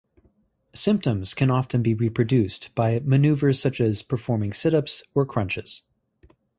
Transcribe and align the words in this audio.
Symptoms 0.73 1.35
can 1.35 1.51
often 1.51 1.83
be 1.83 1.93
reproduced 1.93 2.73
by 2.73 2.99
maneuvers 3.05 3.59
such 3.59 3.79
as 3.79 4.01
performing 4.01 4.51
sit-ups 4.51 5.03
or 5.13 5.27
crunches. 5.27 5.83